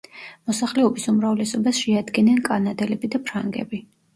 [0.51, 3.87] მოსახლეობის უმრავლესობას შეადგენენ კანადელები და ფრანგები.